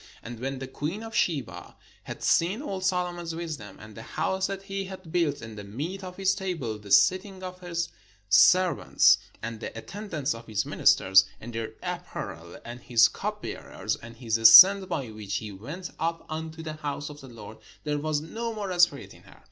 [0.23, 4.63] And when the queen of Sheba had seen all Solomon's wisdom, and the house that
[4.63, 7.89] he had built, and the meat of his table, and the sit ting of his
[8.27, 14.39] servants, and the attendance of his ministers, and their apparel, and his cupbearers, and his
[14.39, 18.55] ascent by which he went up unto the house of the Lord; there was no
[18.55, 19.37] more spirit in her.